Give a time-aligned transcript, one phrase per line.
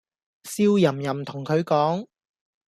[0.45, 2.07] 笑淫淫同佢講